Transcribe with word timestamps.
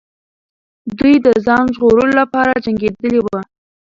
دوی 0.97 1.15
د 1.25 1.27
ځان 1.45 1.65
ژغورلو 1.75 2.13
لپاره 2.21 2.61
جنګېدلې 2.65 3.19
وو. 3.21 3.39